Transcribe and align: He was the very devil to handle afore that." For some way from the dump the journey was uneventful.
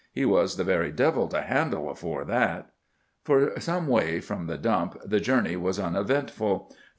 He 0.11 0.25
was 0.25 0.55
the 0.57 0.63
very 0.63 0.91
devil 0.91 1.27
to 1.27 1.41
handle 1.41 1.87
afore 1.87 2.25
that." 2.25 2.71
For 3.23 3.51
some 3.59 3.85
way 3.85 4.19
from 4.19 4.47
the 4.47 4.57
dump 4.57 4.99
the 5.05 5.19
journey 5.19 5.55
was 5.55 5.79
uneventful. 5.79 6.71